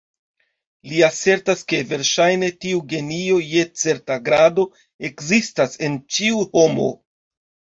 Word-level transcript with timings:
Li 0.91 1.01
asertas, 1.07 1.59
ke, 1.71 1.81
verŝajne, 1.91 2.49
tiu 2.65 2.81
genio 2.93 3.37
je 3.51 3.67
certa 3.83 4.19
grado 4.31 4.67
ekzistas 5.11 5.79
en 5.89 6.01
ĉiu 6.17 6.43
homo. 6.57 6.91